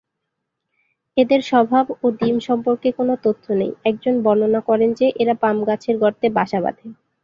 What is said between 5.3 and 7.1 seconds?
পাম গাছের গর্তে বাসা বাঁধে।